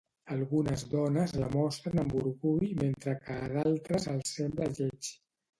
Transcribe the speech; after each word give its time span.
Algunes 0.35 0.85
dones 0.93 1.33
la 1.41 1.49
mostren 1.57 2.03
amb 2.05 2.17
orgull 2.21 2.65
mentre 2.81 3.13
que 3.27 3.39
a 3.45 3.53
d'altres 3.55 4.11
els 4.15 4.35
sembla 4.39 4.71
lleig. 4.81 5.13